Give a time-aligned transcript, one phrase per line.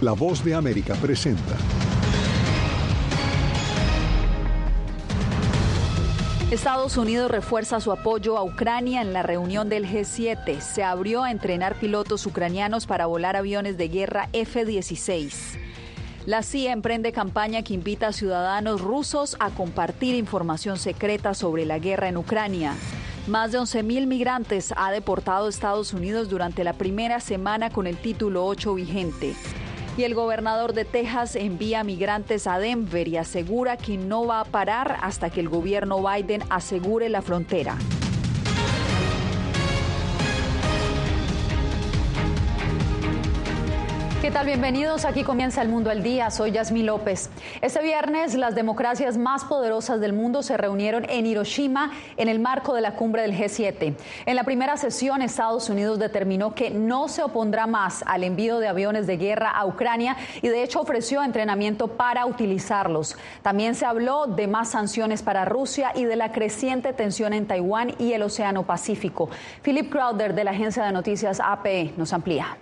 [0.00, 1.56] La voz de América presenta.
[6.50, 10.60] Estados Unidos refuerza su apoyo a Ucrania en la reunión del G7.
[10.60, 15.58] Se abrió a entrenar pilotos ucranianos para volar aviones de guerra F-16.
[16.26, 21.78] La CIA emprende campaña que invita a ciudadanos rusos a compartir información secreta sobre la
[21.78, 22.74] guerra en Ucrania.
[23.26, 28.44] Más de 11.000 migrantes ha deportado Estados Unidos durante la primera semana con el título
[28.44, 29.34] 8 vigente.
[29.96, 34.44] Y el gobernador de Texas envía migrantes a Denver y asegura que no va a
[34.44, 37.78] parar hasta que el gobierno Biden asegure la frontera.
[44.24, 44.46] ¿Qué tal?
[44.46, 45.04] Bienvenidos.
[45.04, 46.30] Aquí comienza el mundo al día.
[46.30, 47.28] Soy Yasmí López.
[47.60, 52.72] Este viernes, las democracias más poderosas del mundo se reunieron en Hiroshima en el marco
[52.72, 53.94] de la cumbre del G7.
[54.24, 58.68] En la primera sesión, Estados Unidos determinó que no se opondrá más al envío de
[58.68, 63.18] aviones de guerra a Ucrania y, de hecho, ofreció entrenamiento para utilizarlos.
[63.42, 67.94] También se habló de más sanciones para Rusia y de la creciente tensión en Taiwán
[67.98, 69.28] y el Océano Pacífico.
[69.60, 72.56] Philip Crowder, de la agencia de noticias APE, nos amplía.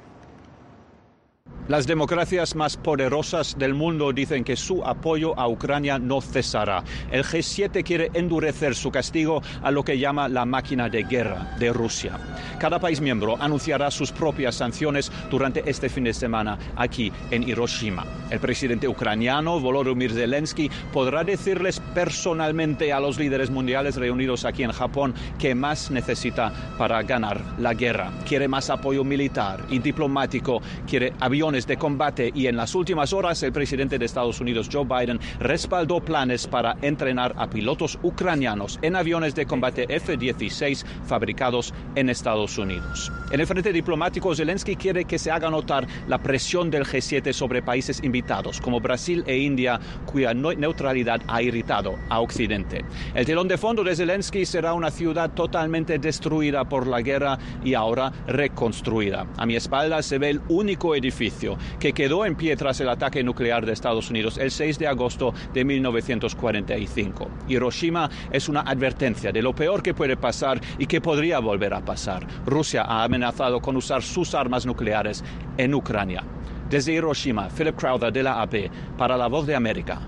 [1.69, 6.83] Las democracias más poderosas del mundo dicen que su apoyo a Ucrania no cesará.
[7.13, 11.73] El G7 quiere endurecer su castigo a lo que llama la máquina de guerra de
[11.73, 12.19] Rusia.
[12.59, 18.05] Cada país miembro anunciará sus propias sanciones durante este fin de semana aquí en Hiroshima.
[18.31, 24.73] El presidente ucraniano Volodymyr Zelensky podrá decirles personalmente a los líderes mundiales reunidos aquí en
[24.73, 28.11] Japón que más necesita para ganar la guerra.
[28.27, 33.43] Quiere más apoyo militar y diplomático, quiere aviones de combate y en las últimas horas
[33.43, 38.97] el presidente de Estados Unidos, Joe Biden, respaldó planes para entrenar a pilotos ucranianos en
[38.97, 43.13] aviones de combate F-16 fabricados en Estados Unidos.
[43.31, 47.61] En el frente diplomático, Zelensky quiere que se haga notar la presión del G7 sobre
[47.61, 52.83] países invitados como Brasil e India, cuya neutralidad ha irritado a Occidente.
[53.15, 57.75] El telón de fondo de Zelensky será una ciudad totalmente destruida por la guerra y
[57.75, 59.27] ahora reconstruida.
[59.37, 61.42] A mi espalda se ve el único edificio
[61.79, 65.35] que quedó en pie tras el ataque nuclear de Estados Unidos el 6 de agosto
[65.53, 67.29] de 1945.
[67.49, 71.85] Hiroshima es una advertencia de lo peor que puede pasar y que podría volver a
[71.85, 72.27] pasar.
[72.47, 75.25] Rusia ha amenazado con usar sus armas nucleares
[75.57, 76.25] en Ucrania.
[76.71, 80.01] Desde Hiroshima, Philip Crowder de la AP para La Voz de América.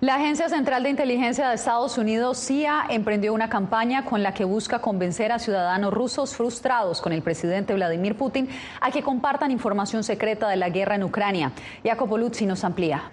[0.00, 4.44] La Agencia Central de Inteligencia de Estados Unidos, CIA, emprendió una campaña con la que
[4.44, 8.48] busca convencer a ciudadanos rusos frustrados con el presidente Vladimir Putin
[8.80, 11.52] a que compartan información secreta de la guerra en Ucrania.
[11.84, 13.10] Jacopo Luzzi nos amplía.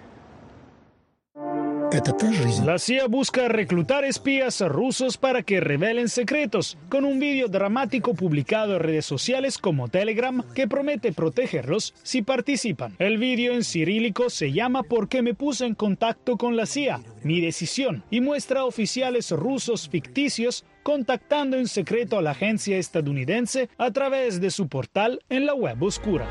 [2.66, 8.74] La CIA busca reclutar espías rusos para que revelen secretos, con un vídeo dramático publicado
[8.74, 12.94] en redes sociales como Telegram que promete protegerlos si participan.
[12.98, 17.00] El vídeo en cirílico se llama ¿Por qué me puse en contacto con la CIA?
[17.22, 23.70] Mi decisión y muestra a oficiales rusos ficticios contactando en secreto a la agencia estadounidense
[23.78, 26.26] a través de su portal en la web oscura.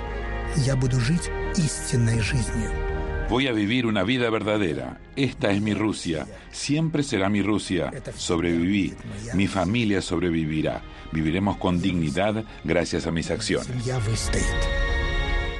[3.30, 5.00] Voy a vivir una vida verdadera.
[5.18, 6.26] Esta es mi Rusia.
[6.52, 7.92] Siempre será mi Rusia.
[8.16, 8.94] Sobreviví.
[9.34, 10.82] Mi familia sobrevivirá.
[11.12, 13.86] Viviremos con dignidad gracias a mis acciones.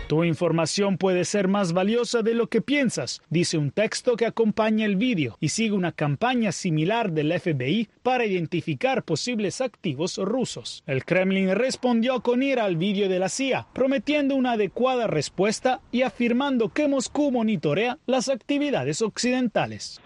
[0.08, 4.86] Tu información puede ser más valiosa de lo que piensas, dice un texto que acompaña
[4.86, 10.82] el vídeo y sigue una campaña similar del FBI para identificar posibles activos rusos.
[10.88, 16.04] El Kremlin respondió con ira al vídeo de la CIA, prometiendo una adecuada respuesta y
[16.04, 20.00] afirmando que Moscú monitorea las actividades occidentales.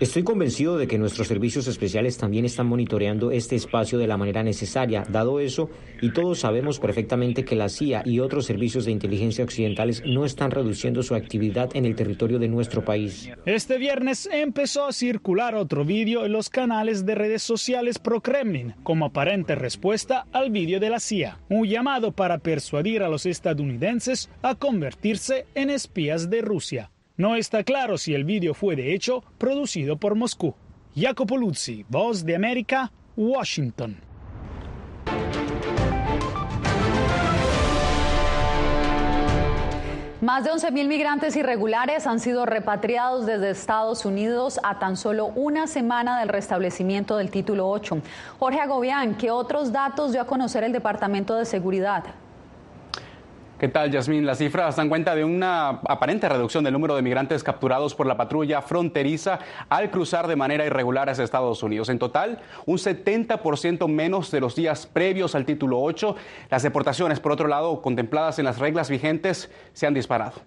[0.00, 4.42] Estoy convencido de que nuestros servicios especiales también están monitoreando este espacio de la manera
[4.42, 5.04] necesaria.
[5.08, 5.70] Dado eso,
[6.02, 10.50] y todos sabemos perfectamente que la CIA y otros servicios de inteligencia occidentales no están
[10.50, 13.30] reduciendo su actividad en el territorio de nuestro país.
[13.46, 19.06] Este viernes empezó a circular otro vídeo en los canales de redes sociales pro-Kremlin como
[19.06, 24.54] aparente respuesta al vídeo de la CIA, un llamado para persuadir a los estadounidenses a
[24.54, 26.90] convertirse en espías de Rusia.
[27.16, 30.54] No está claro si el vídeo fue de hecho producido por Moscú.
[30.96, 34.09] Jacopo Luzzi, Voz de América, Washington.
[40.20, 45.66] Más de 11.000 migrantes irregulares han sido repatriados desde Estados Unidos a tan solo una
[45.66, 48.02] semana del restablecimiento del título 8.
[48.38, 52.04] Jorge Agobián, ¿qué otros datos dio a conocer el Departamento de Seguridad?
[53.60, 54.24] ¿Qué tal, Yasmín?
[54.24, 58.16] Las cifras dan cuenta de una aparente reducción del número de migrantes capturados por la
[58.16, 61.90] patrulla fronteriza al cruzar de manera irregular hacia Estados Unidos.
[61.90, 66.16] En total, un 70% menos de los días previos al título 8.
[66.48, 70.40] Las deportaciones, por otro lado, contempladas en las reglas vigentes, se han disparado.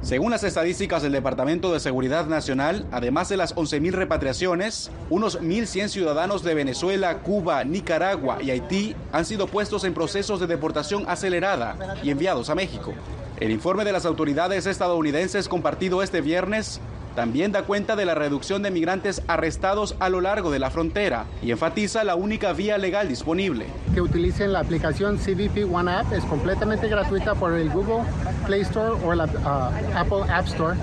[0.00, 5.88] Según las estadísticas del Departamento de Seguridad Nacional, además de las 11.000 repatriaciones, unos 1.100
[5.88, 11.98] ciudadanos de Venezuela, Cuba, Nicaragua y Haití han sido puestos en procesos de deportación acelerada
[12.02, 12.94] y enviados a México.
[13.40, 16.80] El informe de las autoridades estadounidenses compartido este viernes
[17.18, 21.24] también da cuenta de la reducción de migrantes arrestados a lo largo de la frontera
[21.42, 23.66] y enfatiza la única vía legal disponible.
[23.92, 28.04] Que utilicen la aplicación CBP One App, es completamente gratuita por el Google
[28.46, 30.76] Play Store o la uh, Apple App Store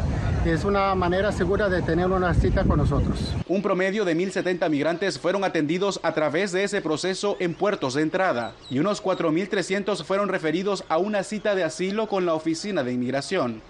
[0.45, 3.33] es una manera segura de tener una cita con nosotros.
[3.47, 8.03] Un promedio de 1.070 migrantes fueron atendidos a través de ese proceso en puertos de
[8.03, 12.93] entrada y unos 4.300 fueron referidos a una cita de asilo con la Oficina de
[12.93, 13.61] Inmigración.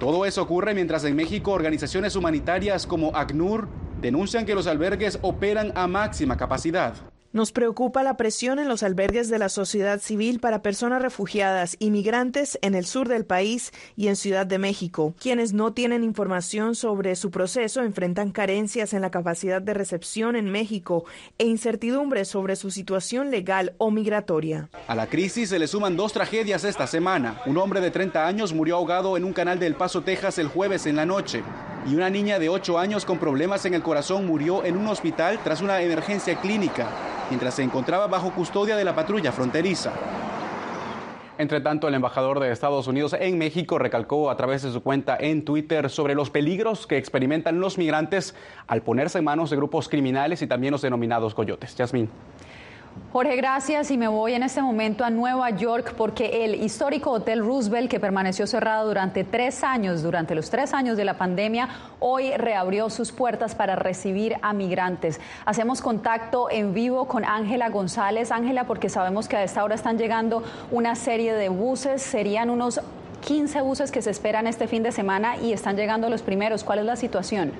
[0.00, 3.68] Todo eso ocurre mientras en México organizaciones humanitarias como ACNUR
[4.00, 7.09] denuncian que los albergues operan a máxima capacidad.
[7.32, 11.92] Nos preocupa la presión en los albergues de la sociedad civil para personas refugiadas y
[11.92, 15.14] migrantes en el sur del país y en Ciudad de México.
[15.16, 20.50] Quienes no tienen información sobre su proceso enfrentan carencias en la capacidad de recepción en
[20.50, 21.04] México
[21.38, 24.68] e incertidumbre sobre su situación legal o migratoria.
[24.88, 27.40] A la crisis se le suman dos tragedias esta semana.
[27.46, 30.84] Un hombre de 30 años murió ahogado en un canal del Paso, Texas el jueves
[30.86, 31.44] en la noche
[31.86, 35.38] y una niña de 8 años con problemas en el corazón murió en un hospital
[35.44, 36.88] tras una emergencia clínica
[37.30, 39.92] mientras se encontraba bajo custodia de la patrulla fronteriza.
[41.38, 45.16] Entre tanto, el embajador de Estados Unidos en México recalcó a través de su cuenta
[45.18, 48.34] en Twitter sobre los peligros que experimentan los migrantes
[48.66, 51.74] al ponerse en manos de grupos criminales y también los denominados coyotes.
[51.76, 52.10] Yasmín.
[53.12, 57.44] Jorge, gracias y me voy en este momento a Nueva York porque el histórico Hotel
[57.44, 62.30] Roosevelt, que permaneció cerrado durante tres años, durante los tres años de la pandemia, hoy
[62.36, 65.20] reabrió sus puertas para recibir a migrantes.
[65.44, 68.30] Hacemos contacto en vivo con Ángela González.
[68.30, 72.80] Ángela, porque sabemos que a esta hora están llegando una serie de buses, serían unos
[73.22, 76.62] 15 buses que se esperan este fin de semana y están llegando los primeros.
[76.62, 77.52] ¿Cuál es la situación?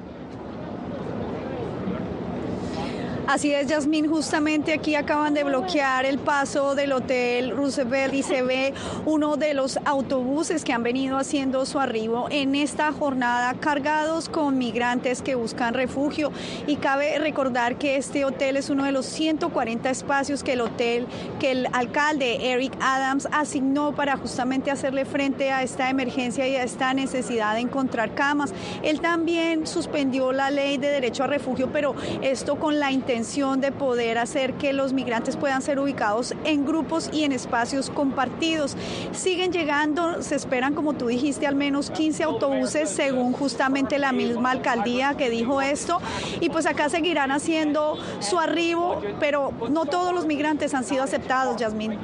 [3.31, 8.43] Así es, Yasmín, justamente aquí acaban de bloquear el paso del Hotel Roosevelt y se
[8.43, 8.75] ve
[9.07, 14.59] uno de los autobuses que han venido haciendo su arribo en esta jornada cargados con
[14.59, 16.33] migrantes que buscan refugio.
[16.67, 21.07] Y cabe recordar que este hotel es uno de los 140 espacios que el hotel,
[21.39, 26.65] que el alcalde Eric Adams asignó para justamente hacerle frente a esta emergencia y a
[26.65, 28.53] esta necesidad de encontrar camas.
[28.83, 33.71] Él también suspendió la ley de derecho a refugio, pero esto con la intención de
[33.71, 38.77] poder hacer que los migrantes puedan ser ubicados en grupos y en espacios compartidos.
[39.13, 44.53] Siguen llegando, se esperan, como tú dijiste, al menos 15 autobuses, según justamente la misma
[44.53, 46.01] alcaldía que dijo esto.
[46.41, 51.57] Y pues acá seguirán haciendo su arribo, pero no todos los migrantes han sido aceptados,
[51.57, 51.99] Yasmín.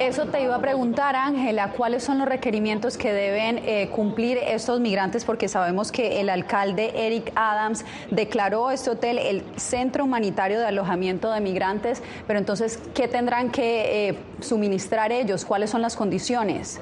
[0.00, 4.80] Eso te iba a preguntar, Ángela, ¿cuáles son los requerimientos que deben eh, cumplir estos
[4.80, 5.26] migrantes?
[5.26, 11.30] Porque sabemos que el alcalde Eric Adams declaró este hotel el centro humanitario de alojamiento
[11.30, 15.44] de migrantes, pero entonces, ¿qué tendrán que eh, suministrar ellos?
[15.44, 16.80] ¿Cuáles son las condiciones?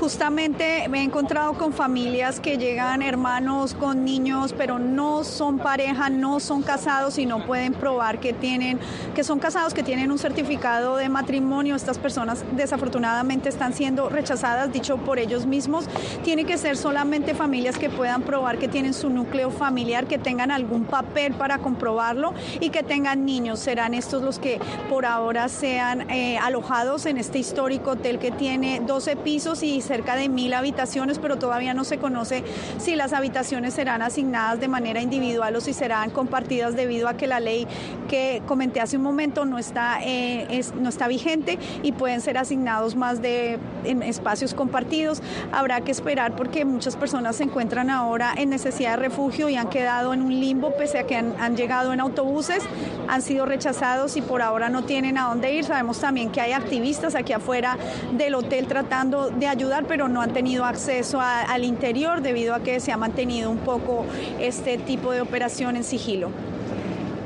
[0.00, 6.10] Justamente me he encontrado con familias que llegan hermanos con niños, pero no son pareja,
[6.10, 8.78] no son casados y no pueden probar que tienen,
[9.14, 11.74] que son casados, que tienen un certificado de matrimonio.
[11.74, 15.86] Estas personas desafortunadamente están siendo rechazadas, dicho por ellos mismos.
[16.22, 20.50] Tiene que ser solamente familias que puedan probar que tienen su núcleo familiar, que tengan
[20.50, 23.60] algún papel para comprobarlo y que tengan niños.
[23.60, 28.80] Serán estos los que por ahora sean eh, alojados en este histórico hotel que tiene
[28.80, 32.44] 12 pisos y cerca de mil habitaciones, pero todavía no se conoce
[32.78, 37.26] si las habitaciones serán asignadas de manera individual o si serán compartidas debido a que
[37.26, 37.66] la ley
[38.08, 42.96] que comenté hace un momento no está, eh, no está vigente y pueden ser asignados
[42.96, 45.22] más de en espacios compartidos.
[45.52, 49.68] Habrá que esperar porque muchas personas se encuentran ahora en necesidad de refugio y han
[49.68, 52.62] quedado en un limbo pese a que han, han llegado en autobuses,
[53.08, 55.64] han sido rechazados y por ahora no tienen a dónde ir.
[55.64, 57.76] Sabemos también que hay activistas aquí afuera
[58.12, 62.80] del hotel tratando de ayudar pero no han tenido acceso al interior debido a que
[62.80, 64.04] se ha mantenido un poco
[64.40, 66.30] este tipo de operación en sigilo.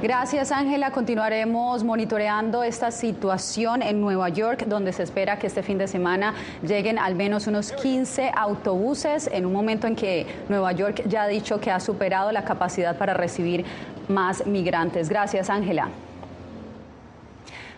[0.02, 0.92] Gracias, Ángela.
[0.92, 6.33] Continuaremos monitoreando esta situación en Nueva York, donde se espera que este fin de semana
[6.66, 11.28] lleguen al menos unos 15 autobuses, en un momento en que Nueva York ya ha
[11.28, 13.66] dicho que ha superado la capacidad para recibir
[14.09, 15.11] más migrantes.
[15.11, 15.90] Gracias, Ángela.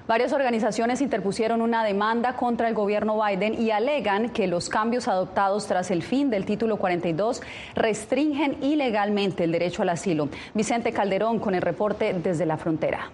[0.08, 5.66] Varias organizaciones interpusieron una demanda contra el gobierno Biden y alegan que los cambios adoptados
[5.68, 7.40] tras el fin del título 42
[7.76, 10.28] restringen ilegalmente el derecho al asilo.
[10.54, 13.10] Vicente Calderón con el reporte desde la frontera.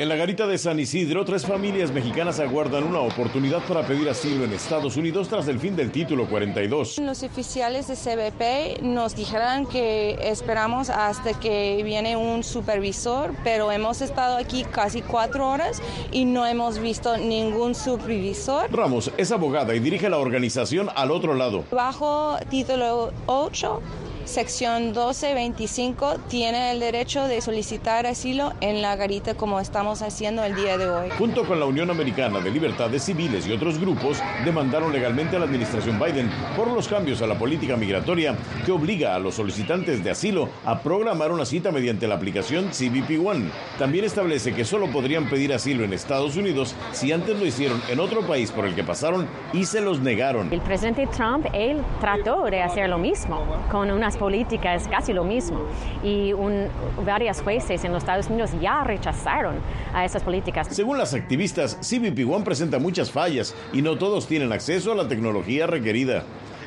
[0.00, 4.46] En la garita de San Isidro, tres familias mexicanas aguardan una oportunidad para pedir asilo
[4.46, 6.96] en Estados Unidos tras el fin del título 42.
[7.00, 14.00] Los oficiales de CBP nos dijeron que esperamos hasta que viene un supervisor, pero hemos
[14.00, 18.72] estado aquí casi cuatro horas y no hemos visto ningún supervisor.
[18.72, 21.64] Ramos es abogada y dirige la organización al otro lado.
[21.70, 23.82] Bajo título 8
[24.30, 30.54] sección 1225 tiene el derecho de solicitar asilo en la garita como estamos haciendo el
[30.54, 31.08] día de hoy.
[31.18, 35.46] Junto con la Unión Americana de Libertades Civiles y otros grupos, demandaron legalmente a la
[35.46, 40.10] administración Biden por los cambios a la política migratoria que obliga a los solicitantes de
[40.10, 43.50] asilo a programar una cita mediante la aplicación CBP One.
[43.78, 47.98] También establece que solo podrían pedir asilo en Estados Unidos si antes lo hicieron en
[47.98, 50.52] otro país por el que pasaron y se los negaron.
[50.52, 55.24] El presidente Trump, él trató de hacer lo mismo con unas política es casi lo
[55.24, 55.60] mismo.
[56.04, 56.66] Y un,
[57.04, 59.56] varias jueces en los Estados Unidos ya rechazaron
[59.94, 60.68] a esas políticas.
[60.70, 65.08] Según las activistas, CBP One presenta muchas fallas y no todos tienen acceso a la
[65.08, 66.24] tecnología requerida.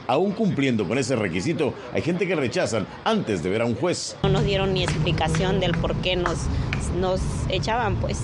[0.08, 4.18] Aún cumpliendo con ese requisito, hay gente que rechazan antes de ver a un juez.
[4.24, 6.40] No nos dieron ni explicación del por qué nos,
[7.00, 8.20] nos echaban, pues,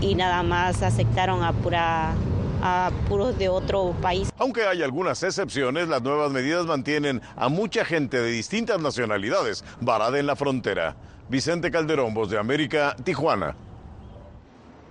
[0.00, 2.12] y nada más aceptaron a pura
[2.62, 4.30] a puros de otro país.
[4.38, 10.18] Aunque hay algunas excepciones, las nuevas medidas mantienen a mucha gente de distintas nacionalidades varada
[10.18, 10.96] en la frontera.
[11.28, 13.54] Vicente Calderón, Voz de América, Tijuana.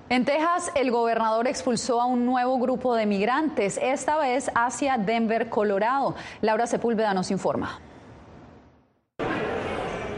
[0.09, 5.50] En Texas, el gobernador expulsó a un nuevo grupo de migrantes, esta vez hacia Denver,
[5.50, 6.15] Colorado.
[6.41, 7.81] Laura Sepúlveda nos informa.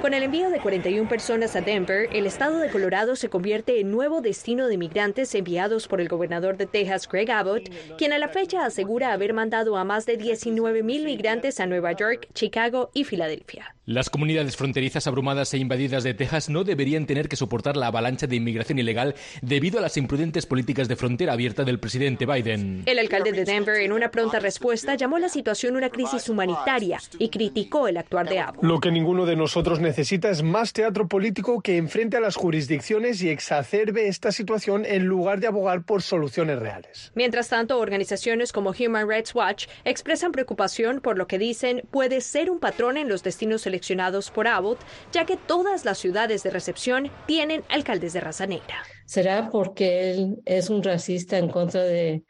[0.02, 3.92] Con el envío de 41 personas a Denver, el estado de Colorado se convierte en
[3.92, 8.30] nuevo destino de migrantes enviados por el gobernador de Texas, Greg Abbott, quien a la
[8.30, 13.04] fecha asegura haber mandado a más de 19 mil migrantes a Nueva York, Chicago y
[13.04, 13.76] Filadelfia.
[13.90, 18.28] Las comunidades fronterizas abrumadas e invadidas de Texas no deberían tener que soportar la avalancha
[18.28, 22.84] de inmigración ilegal debido a las imprudentes políticas de frontera abierta del presidente Biden.
[22.86, 27.30] El alcalde de Denver, en una pronta respuesta, llamó la situación una crisis humanitaria y
[27.30, 28.64] criticó el actuar de Abbott.
[28.64, 33.24] Lo que ninguno de nosotros necesita es más teatro político que enfrente a las jurisdicciones
[33.24, 37.12] y exacerbe esta situación en lugar de abogar por soluciones reales.
[37.16, 42.52] Mientras tanto, organizaciones como Human Rights Watch expresan preocupación por lo que dicen puede ser
[42.52, 44.80] un patrón en los destinos seleccionados seleccionados por Abbott,
[45.12, 48.84] ya que todas las ciudades de recepción tienen alcaldes de raza negra.
[49.06, 52.24] ¿Será porque él es un racista en contra de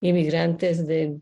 [0.00, 1.18] inmigrantes de,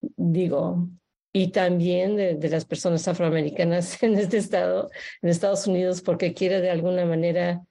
[0.00, 0.88] digo,
[1.32, 4.90] y también de, de, las personas afroamericanas en este estado,
[5.22, 7.62] en Estados Unidos, porque quiere de alguna manera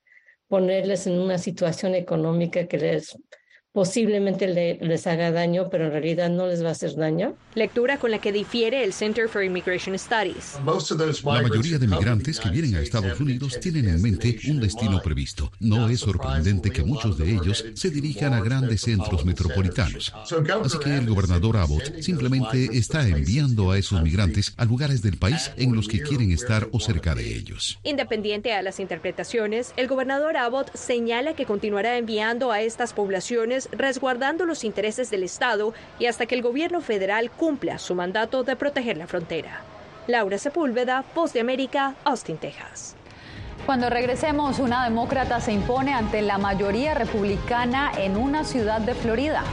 [0.48, 3.18] ponerles en una situación económica que les
[3.74, 4.48] posiblemente
[4.82, 7.36] les haga daño, pero en realidad no les va a hacer daño.
[7.56, 10.58] Lectura con la que difiere el Center for Immigration Studies.
[11.24, 15.52] La mayoría de migrantes que vienen a Estados Unidos tienen en mente un destino previsto.
[15.60, 20.14] No es sorprendente que muchos de ellos se dirijan a grandes centros metropolitanos.
[20.16, 25.52] Así que el gobernador Abbott simplemente está enviando a esos migrantes a lugares del país
[25.56, 27.80] en los que quieren estar o cerca de ellos.
[27.84, 34.46] Independiente a las interpretaciones, el gobernador Abbott señala que continuará enviando a estas poblaciones resguardando
[34.46, 38.98] los intereses del Estado y hasta que el gobierno federal cumpla su mandato de proteger
[38.98, 39.62] la frontera.
[40.08, 42.96] Laura Sepúlveda, Voz de América, Austin, Texas.
[43.66, 49.44] Cuando regresemos, una demócrata se impone ante la mayoría republicana en una ciudad de Florida.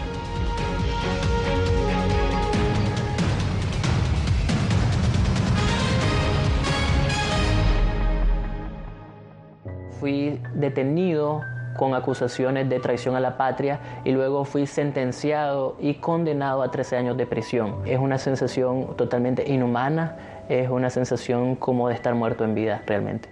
[10.00, 11.42] Fui detenido
[11.78, 16.96] con acusaciones de traición a la patria y luego fui sentenciado y condenado a 13
[16.96, 17.76] años de prisión.
[17.86, 23.28] Es una sensación totalmente inhumana, es una sensación como de estar muerto en vida realmente.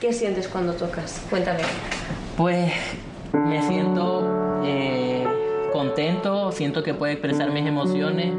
[0.00, 1.24] ¿Qué sientes cuando tocas?
[1.28, 1.60] Cuéntame.
[2.36, 2.72] Pues
[3.32, 5.24] me siento eh,
[5.72, 8.32] contento, siento que puedo expresar mis emociones.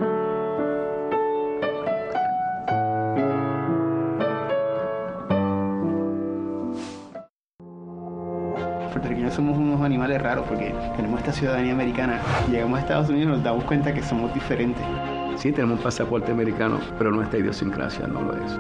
[10.44, 12.20] Porque tenemos esta ciudadanía americana.
[12.50, 14.84] Llegamos a Estados Unidos y nos damos cuenta que somos diferentes.
[15.38, 18.58] Sí, tenemos un pasaporte americano, pero nuestra idiosincrasia no lo es.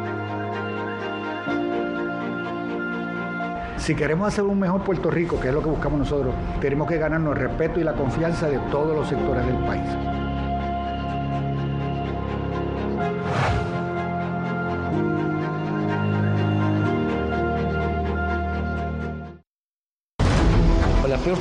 [3.77, 6.97] Si queremos hacer un mejor Puerto Rico, que es lo que buscamos nosotros, tenemos que
[6.97, 10.14] ganarnos el respeto y la confianza de todos los sectores del país.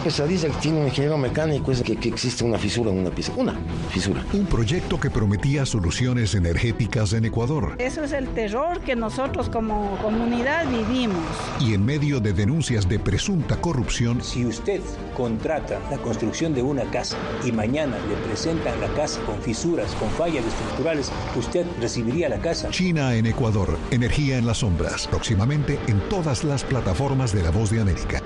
[0.05, 3.33] Pesadilla que tiene un ingeniero mecánico es que, que existe una fisura en una pieza.
[3.37, 3.59] Una
[3.91, 4.23] fisura.
[4.35, 7.75] Un proyecto que prometía soluciones energéticas en Ecuador.
[7.79, 11.25] Eso es el terror que nosotros como comunidad vivimos.
[11.59, 14.23] Y en medio de denuncias de presunta corrupción.
[14.23, 14.83] Si usted
[15.17, 20.11] contrata la construcción de una casa y mañana le presentan la casa con fisuras, con
[20.11, 22.69] fallas estructurales, usted recibiría la casa.
[22.69, 23.79] China en Ecuador.
[23.91, 25.07] Energía en las sombras.
[25.07, 28.23] Próximamente en todas las plataformas de La Voz de América.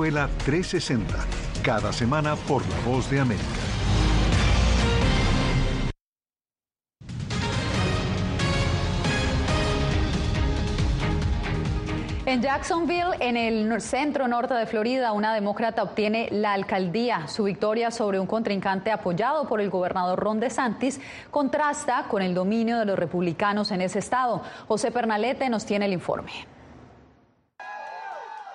[0.00, 1.14] Venezuela 360,
[1.62, 3.44] cada semana por La Voz de América.
[12.24, 17.28] En Jacksonville, en el centro norte de Florida, una demócrata obtiene la alcaldía.
[17.28, 20.98] Su victoria sobre un contrincante apoyado por el gobernador Ron DeSantis
[21.30, 24.40] contrasta con el dominio de los republicanos en ese estado.
[24.66, 26.32] José Pernalete nos tiene el informe.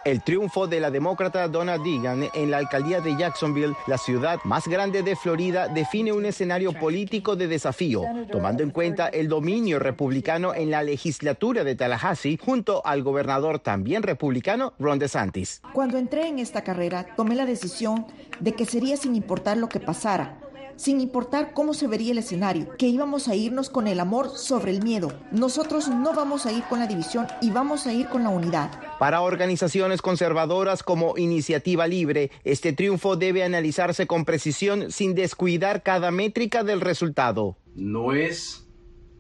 [0.05, 4.67] El triunfo de la demócrata Donna Deegan en la alcaldía de Jacksonville, la ciudad más
[4.67, 10.53] grande de Florida, define un escenario político de desafío, tomando en cuenta el dominio republicano
[10.53, 15.63] en la legislatura de Tallahassee junto al gobernador también republicano Ron DeSantis.
[15.74, 18.05] Cuando entré en esta carrera, tomé la decisión
[18.39, 20.38] de que sería sin importar lo que pasara
[20.75, 24.72] sin importar cómo se vería el escenario, que íbamos a irnos con el amor sobre
[24.72, 25.13] el miedo.
[25.32, 28.72] Nosotros no vamos a ir con la división y vamos a ir con la unidad.
[29.00, 36.12] Para organizaciones conservadoras como Iniciativa Libre, este triunfo debe analizarse con precisión sin descuidar cada
[36.12, 37.58] métrica del resultado.
[37.75, 38.65] No es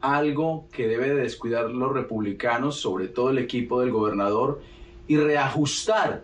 [0.01, 4.61] algo que debe descuidar los republicanos, sobre todo el equipo del gobernador,
[5.07, 6.23] y reajustar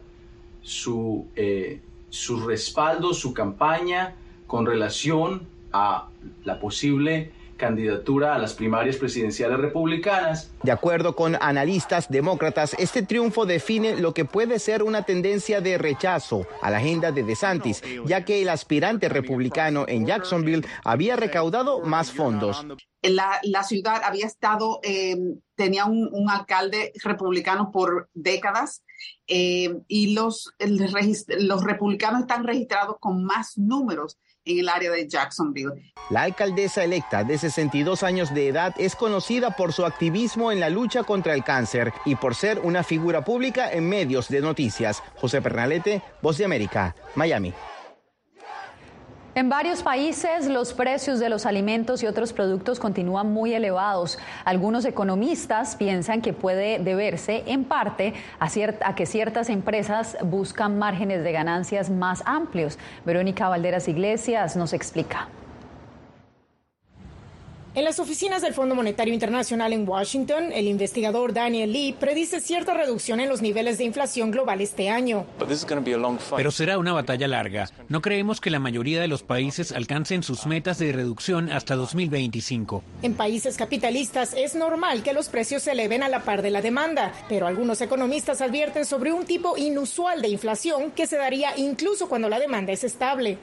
[0.62, 4.16] su, eh, su respaldo, su campaña
[4.52, 6.10] con relación a
[6.44, 10.52] la posible candidatura a las primarias presidenciales republicanas.
[10.62, 15.78] De acuerdo con analistas demócratas, este triunfo define lo que puede ser una tendencia de
[15.78, 21.80] rechazo a la agenda de DeSantis, ya que el aspirante republicano en Jacksonville había recaudado
[21.80, 22.66] más fondos.
[23.04, 25.16] La, ciudad había estado, eh,
[25.56, 28.84] tenía un, alcalde republicano por décadas
[29.28, 35.94] eh, y los, los republicanos están registrados con más números en el área de Jacksonville.
[36.10, 40.70] La alcaldesa electa de 62 años de edad es conocida por su activismo en la
[40.70, 45.04] lucha contra el cáncer y por ser una figura pública en medios de noticias.
[45.16, 47.54] José Pernalete, Voz de América, Miami.
[49.42, 54.20] En varios países los precios de los alimentos y otros productos continúan muy elevados.
[54.46, 61.32] Algunos economistas piensan que puede deberse en parte a, que ciertas empresas buscan márgenes de
[61.32, 62.78] ganancias más amplios.
[63.04, 65.28] Verónica Valderas Iglesias nos explica.
[67.74, 72.74] En las oficinas del Fondo Monetario Internacional en Washington, el investigador Daniel Lee predice cierta
[72.74, 75.26] reducción en los niveles de inflación global este año.
[76.36, 77.70] Pero será una batalla larga.
[77.88, 82.84] No creemos que la mayoría de los países alcancen sus metas de reducción hasta 2025.
[83.04, 86.62] En países capitalistas es normal que los precios se eleven a la par de la
[86.62, 92.10] demanda, pero algunos economistas advierten sobre un tipo inusual de inflación que se daría incluso
[92.10, 93.38] cuando la demanda es estable.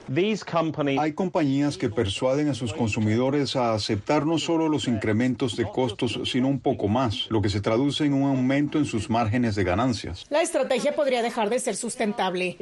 [0.99, 6.21] Hay compañías que persuaden a sus consumidores a aceptar no solo los incrementos de costos,
[6.25, 9.65] sino un poco más, lo que se traduce en un aumento en sus márgenes de
[9.65, 10.27] ganancias.
[10.31, 12.57] La estrategia podría dejar de ser sustentable.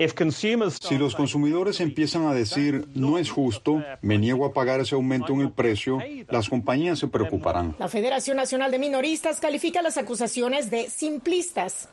[0.81, 5.33] Si los consumidores empiezan a decir, no es justo, me niego a pagar ese aumento
[5.33, 7.75] en el precio, las compañías se preocuparán.
[7.79, 11.89] La Federación Nacional de Minoristas califica las acusaciones de simplistas.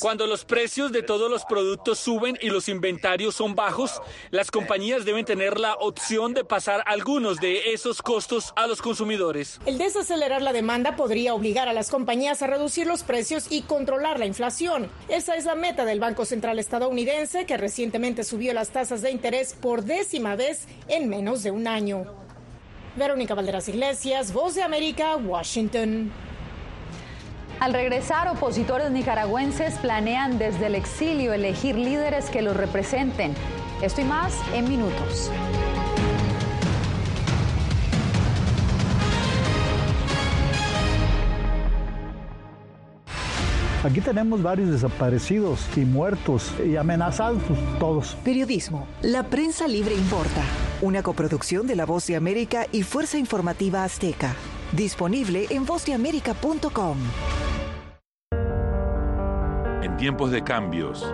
[0.00, 5.04] Cuando los precios de todos los productos suben y los inventarios son bajos, las compañías
[5.04, 9.60] deben tener la opción de pasar algunos de esos costos a los consumidores.
[9.64, 14.18] El desacelerar la demanda podría obligar a las compañías a reducir los precios y controlar
[14.18, 14.90] la inflación.
[15.08, 19.54] Esa es la meta del Banco Central estadounidense, que recientemente subió las tasas de interés
[19.54, 22.06] por décima vez en menos de un año.
[22.96, 26.10] Verónica Valderas Iglesias, Voz de América, Washington.
[27.60, 33.34] Al regresar, opositores nicaragüenses planean desde el exilio elegir líderes que los representen.
[33.82, 35.30] Esto y más en minutos.
[43.84, 47.42] Aquí tenemos varios desaparecidos y muertos y amenazados
[47.78, 48.16] todos.
[48.24, 48.86] Periodismo.
[49.02, 50.42] La prensa libre importa.
[50.80, 54.34] Una coproducción de La Voz de América y Fuerza Informativa Azteca.
[54.72, 56.96] Disponible en vozdeamerica.com.
[60.00, 61.06] Tiempos de cambios,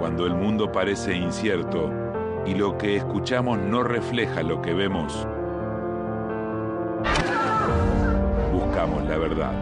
[0.00, 1.92] cuando el mundo parece incierto
[2.44, 5.24] y lo que escuchamos no refleja lo que vemos,
[8.52, 9.52] buscamos la verdad.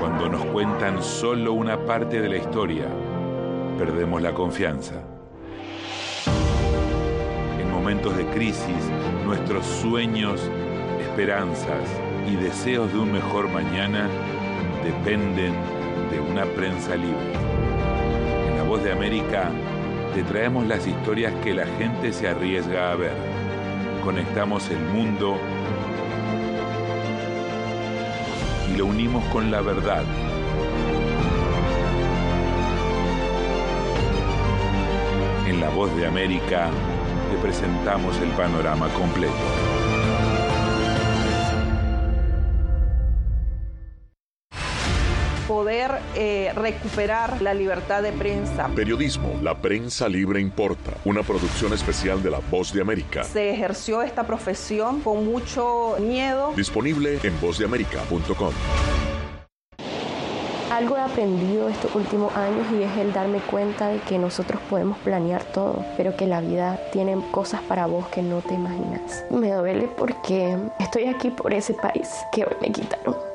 [0.00, 2.86] Cuando nos cuentan solo una parte de la historia,
[3.76, 4.94] perdemos la confianza.
[7.60, 8.90] En momentos de crisis,
[9.26, 10.50] nuestros sueños,
[10.98, 11.90] esperanzas
[12.26, 14.08] y deseos de un mejor mañana
[14.82, 15.75] dependen
[16.10, 17.32] de una prensa libre.
[18.48, 19.50] En La Voz de América
[20.14, 23.14] te traemos las historias que la gente se arriesga a ver.
[24.02, 25.36] Conectamos el mundo
[28.72, 30.04] y lo unimos con la verdad.
[35.46, 36.70] En La Voz de América
[37.30, 39.95] te presentamos el panorama completo.
[45.66, 48.68] Poder eh, recuperar la libertad de prensa.
[48.68, 50.92] Periodismo, la prensa libre importa.
[51.04, 53.24] Una producción especial de La Voz de América.
[53.24, 56.52] Se ejerció esta profesión con mucho miedo.
[56.54, 58.52] Disponible en vozdeamerica.com.
[60.70, 64.98] Algo he aprendido estos últimos años y es el darme cuenta de que nosotros podemos
[64.98, 69.24] planear todo, pero que la vida tiene cosas para vos que no te imaginas.
[69.30, 73.25] Me duele porque estoy aquí por ese país que hoy me quitaron.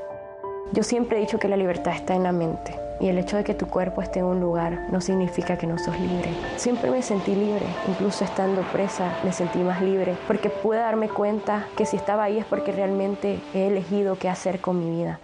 [0.74, 3.44] Yo siempre he dicho que la libertad está en la mente y el hecho de
[3.44, 6.30] que tu cuerpo esté en un lugar no significa que no sos libre.
[6.56, 11.68] Siempre me sentí libre, incluso estando presa me sentí más libre porque pude darme cuenta
[11.76, 15.20] que si estaba ahí es porque realmente he elegido qué hacer con mi vida.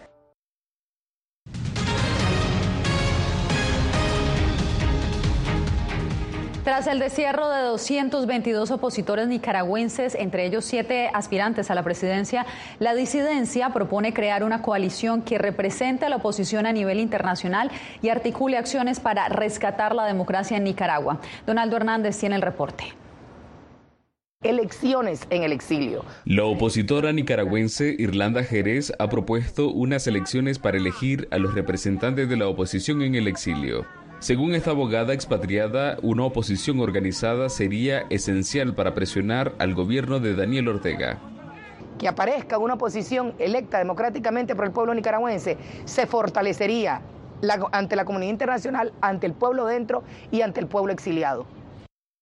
[6.77, 12.45] Tras el destierro de 222 opositores nicaragüenses, entre ellos siete aspirantes a la presidencia,
[12.77, 17.71] la disidencia propone crear una coalición que represente a la oposición a nivel internacional
[18.03, 21.19] y articule acciones para rescatar la democracia en Nicaragua.
[21.47, 22.83] Donaldo Hernández tiene el reporte
[24.43, 26.05] elecciones en el exilio.
[26.25, 32.37] La opositora nicaragüense Irlanda Jerez ha propuesto unas elecciones para elegir a los representantes de
[32.37, 33.87] la oposición en el exilio.
[34.19, 40.69] Según esta abogada expatriada, una oposición organizada sería esencial para presionar al gobierno de Daniel
[40.69, 41.19] Ortega.
[41.99, 47.01] Que aparezca una oposición electa democráticamente por el pueblo nicaragüense se fortalecería
[47.71, 51.45] ante la comunidad internacional, ante el pueblo dentro y ante el pueblo exiliado.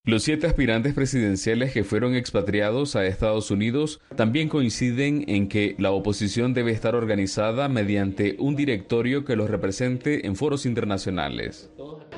[0.07, 5.89] Los siete aspirantes presidenciales que fueron expatriados a Estados Unidos también coinciden en que la
[5.89, 11.71] oposición debe estar organizada mediante un directorio que los represente en foros internacionales.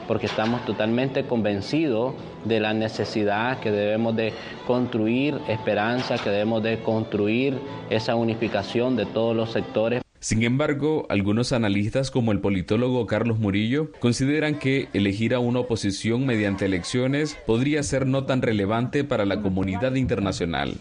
[0.06, 4.34] Porque estamos totalmente convencidos de la necesidad que debemos de
[4.66, 7.58] construir esperanza, que debemos de construir
[7.90, 10.02] esa unificación de todos los sectores.
[10.20, 16.26] Sin embargo, algunos analistas como el politólogo Carlos Murillo consideran que elegir a una oposición
[16.26, 20.76] mediante elecciones podría ser no tan relevante para la comunidad internacional.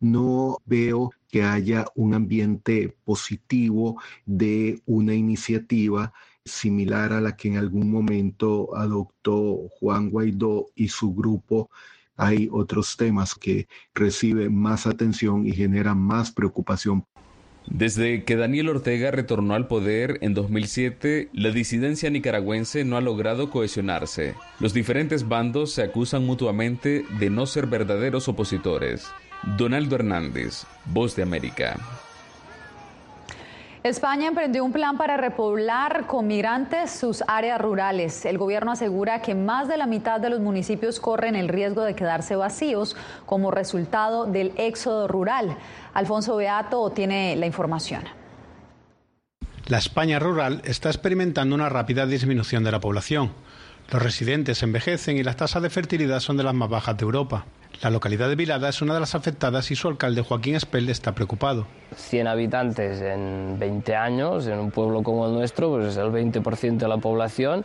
[0.00, 6.12] No veo que haya un ambiente positivo de una iniciativa
[6.44, 11.70] similar a la que en algún momento adoptó Juan Guaidó y su grupo
[12.16, 17.04] hay otros temas que reciben más atención y generan más preocupación
[17.66, 23.50] desde que Daniel Ortega retornó al poder en 2007, la disidencia nicaragüense no ha logrado
[23.50, 24.34] cohesionarse.
[24.60, 29.06] Los diferentes bandos se acusan mutuamente de no ser verdaderos opositores.
[29.56, 31.76] Donaldo Hernández, Voz de América.
[33.84, 38.24] España emprendió un plan para repoblar con migrantes sus áreas rurales.
[38.24, 41.96] El gobierno asegura que más de la mitad de los municipios corren el riesgo de
[41.96, 42.94] quedarse vacíos
[43.26, 45.56] como resultado del éxodo rural.
[45.94, 48.04] Alfonso Beato tiene la información.
[49.66, 53.32] La España rural está experimentando una rápida disminución de la población.
[53.90, 57.46] Los residentes envejecen y las tasas de fertilidad son de las más bajas de Europa.
[57.80, 61.14] La localidad de Vilada es una de las afectadas y su alcalde Joaquín Espel está
[61.14, 61.66] preocupado.
[61.96, 66.76] 100 habitantes en 20 años, en un pueblo como el nuestro, pues es el 20%
[66.76, 67.64] de la población.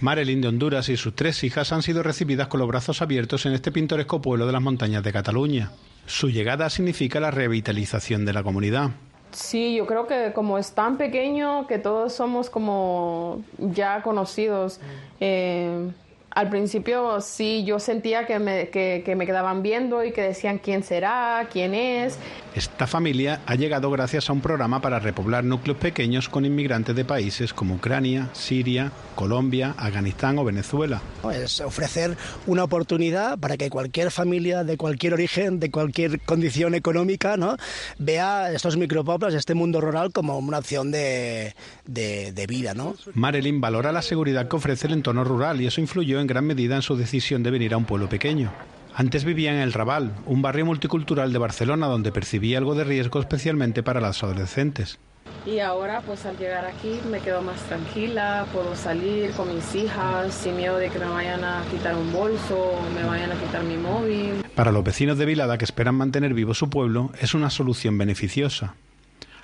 [0.00, 3.54] Marilyn de Honduras y sus tres hijas han sido recibidas con los brazos abiertos en
[3.54, 5.72] este pintoresco pueblo de las montañas de Cataluña.
[6.06, 8.90] Su llegada significa la revitalización de la comunidad.
[9.32, 14.80] Sí, yo creo que como es tan pequeño que todos somos como ya conocidos.
[15.20, 15.90] Eh,
[16.36, 20.84] Al principio sí, yo sentía que me, que, me quedaban viendo y que decían quién
[20.84, 22.18] será, quién es.
[22.54, 27.06] Esta familia ha llegado gracias a un programa para repoblar núcleos pequeños con inmigrantes de
[27.06, 31.00] países como Ucrania, Siria, Colombia, Afganistán o Venezuela.
[31.34, 37.38] Es ofrecer una oportunidad para que cualquier familia de cualquier origen, de cualquier condición económica,
[37.38, 37.56] ¿no?
[37.98, 41.54] vea estos micropueblos, este mundo rural como una opción de,
[41.86, 42.74] de, de vida.
[42.74, 42.94] ¿no?
[43.14, 46.76] Marilyn valora la seguridad que ofrece el entorno rural y eso influyó en gran medida
[46.76, 48.52] en su decisión de venir a un pueblo pequeño.
[48.94, 53.20] Antes vivía en El Raval, un barrio multicultural de Barcelona donde percibía algo de riesgo
[53.20, 54.98] especialmente para las adolescentes.
[55.44, 60.34] Y ahora pues al llegar aquí me quedo más tranquila, puedo salir con mis hijas
[60.34, 63.62] sin miedo de que me vayan a quitar un bolso o me vayan a quitar
[63.62, 64.44] mi móvil.
[64.54, 68.74] Para los vecinos de Vilada que esperan mantener vivo su pueblo es una solución beneficiosa.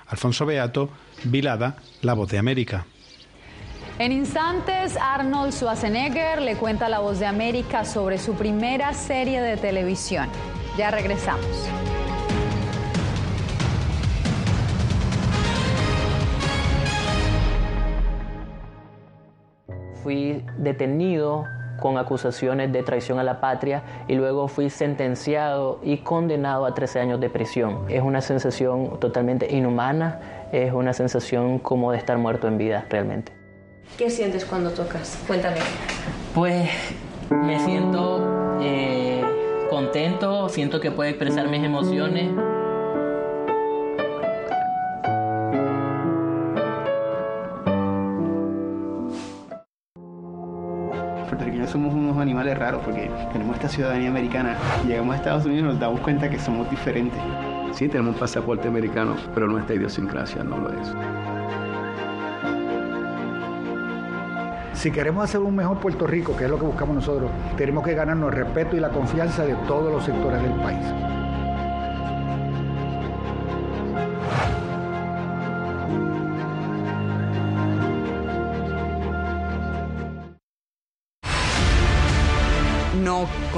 [0.07, 0.89] Alfonso Beato,
[1.23, 2.85] Vilada, La Voz de América.
[3.99, 9.55] En instantes, Arnold Schwarzenegger le cuenta La Voz de América sobre su primera serie de
[9.55, 10.29] televisión.
[10.75, 11.45] Ya regresamos.
[20.01, 21.45] Fui detenido
[21.79, 26.99] con acusaciones de traición a la patria y luego fui sentenciado y condenado a 13
[26.99, 27.85] años de prisión.
[27.89, 33.42] Es una sensación totalmente inhumana, es una sensación como de estar muerto en vida realmente.
[33.97, 35.19] ¿Qué sientes cuando tocas?
[35.27, 35.57] Cuéntame.
[36.33, 36.67] Pues
[37.29, 39.23] me siento eh,
[39.69, 42.31] contento, siento que puedo expresar mis emociones.
[51.29, 54.57] puertorriqueños somos unos animales raros porque tenemos esta ciudadanía americana.
[54.87, 57.19] Llegamos a Estados Unidos y nos damos cuenta que somos diferentes.
[57.73, 61.32] Sí, tenemos un pasaporte americano, pero nuestra idiosincrasia no lo es.
[64.73, 67.93] Si queremos hacer un mejor Puerto Rico, que es lo que buscamos nosotros, tenemos que
[67.93, 71.22] ganarnos el respeto y la confianza de todos los sectores del país.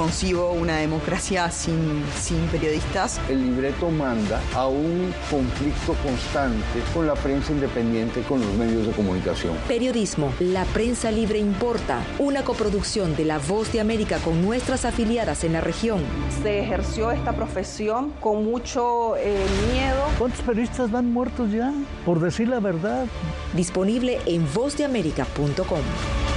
[0.06, 3.20] Concibo una democracia sin, sin periodistas.
[3.28, 8.92] El libreto manda a un conflicto constante con la prensa independiente, con los medios de
[8.92, 9.56] comunicación.
[9.66, 15.42] Periodismo, la prensa libre importa, una coproducción de La Voz de América con nuestras afiliadas
[15.42, 15.98] en la región.
[16.40, 20.04] Se ejerció esta profesión con mucho eh, miedo.
[20.20, 21.74] ¿Cuántos periodistas van muertos ya?
[22.04, 23.06] Por decir la verdad.
[23.54, 26.35] Disponible en vozdeamerica.com.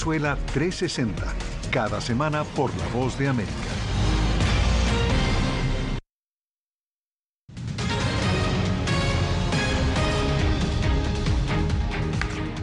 [0.00, 1.22] Venezuela 360,
[1.70, 3.52] cada semana por La Voz de América.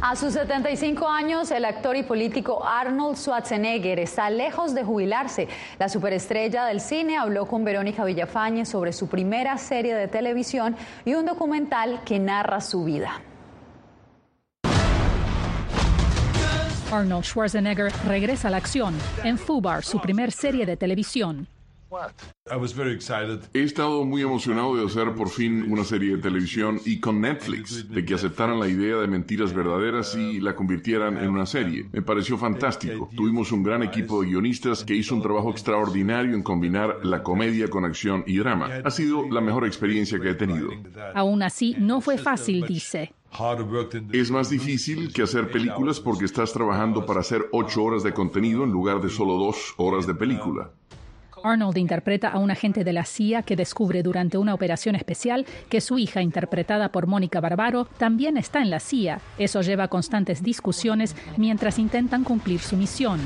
[0.01, 5.47] A sus 75 años, el actor y político Arnold Schwarzenegger está lejos de jubilarse.
[5.77, 11.13] La superestrella del cine habló con Verónica Villafañe sobre su primera serie de televisión y
[11.13, 13.21] un documental que narra su vida.
[16.91, 21.47] Arnold Schwarzenegger regresa a la acción en Fubar, su primer serie de televisión.
[23.53, 27.89] He estado muy emocionado de hacer por fin una serie de televisión y con Netflix,
[27.89, 31.87] de que aceptaran la idea de mentiras verdaderas y la convirtieran en una serie.
[31.93, 33.09] Me pareció fantástico.
[33.15, 37.69] Tuvimos un gran equipo de guionistas que hizo un trabajo extraordinario en combinar la comedia
[37.69, 38.69] con acción y drama.
[38.83, 40.69] Ha sido la mejor experiencia que he tenido.
[41.15, 43.13] Aún así, no fue fácil, dice.
[44.13, 48.63] Es más difícil que hacer películas porque estás trabajando para hacer ocho horas de contenido
[48.63, 50.71] en lugar de solo dos horas de película.
[51.43, 55.81] Arnold interpreta a un agente de la CIA que descubre durante una operación especial que
[55.81, 59.19] su hija, interpretada por Mónica Barbaro, también está en la CIA.
[59.37, 63.19] Eso lleva a constantes discusiones mientras intentan cumplir su misión.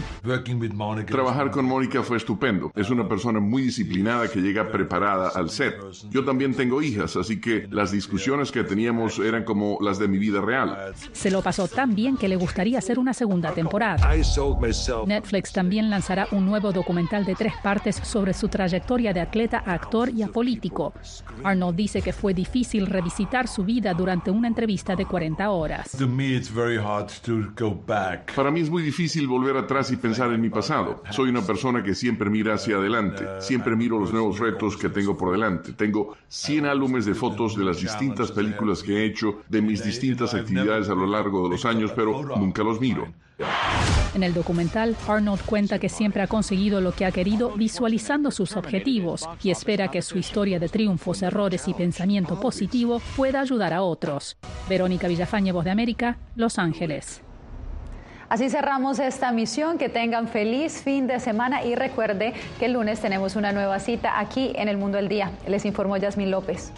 [1.08, 2.72] Trabajar con Mónica fue estupendo.
[2.76, 5.76] Es una persona muy disciplinada que llega preparada al set.
[6.10, 10.18] Yo también tengo hijas, así que las discusiones que teníamos eran como las de mi
[10.18, 10.94] vida real.
[11.12, 14.10] Se lo pasó tan bien que le gustaría hacer una segunda temporada.
[15.06, 19.74] Netflix también lanzará un nuevo documental de tres partes sobre su trayectoria de atleta a
[19.74, 20.94] actor y a político.
[21.44, 25.98] Arnold dice que fue difícil revisitar su vida durante una entrevista de 40 horas.
[28.36, 31.04] Para mí es muy difícil volver atrás y pensar en mi pasado.
[31.12, 35.18] Soy una persona que siempre mira hacia adelante, siempre miro los nuevos retos que tengo
[35.18, 35.74] por delante.
[35.74, 40.34] Tengo 100 álbumes de fotos de las distintas películas que he hecho, de mis distintas
[40.34, 43.08] actividades a lo largo de los años, pero nunca los miro.
[44.14, 48.58] En el documental, Arnold cuenta que siempre ha conseguido lo que ha querido visualizando sus
[48.58, 53.84] objetivos y espera que su historia de triunfos, errores y pensamiento positivo pueda ayudar a
[53.84, 54.38] otros.
[54.68, 57.22] Verónica Villafañe, Voz de América, Los Ángeles.
[58.32, 59.78] Así cerramos esta misión.
[59.78, 64.20] Que tengan feliz fin de semana y recuerde que el lunes tenemos una nueva cita
[64.20, 65.32] aquí en El Mundo del Día.
[65.48, 66.72] Les informó Yasmín López.